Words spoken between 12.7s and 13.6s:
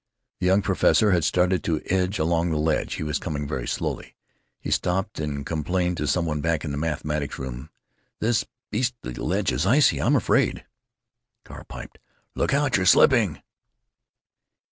Y're slipping!"